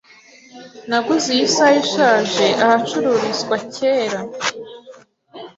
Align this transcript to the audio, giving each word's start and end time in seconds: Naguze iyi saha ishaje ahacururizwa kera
Naguze 0.89 1.27
iyi 1.35 1.47
saha 1.55 1.77
ishaje 1.83 2.45
ahacururizwa 2.63 3.55
kera 3.75 4.19